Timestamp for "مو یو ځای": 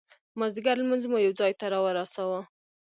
1.11-1.51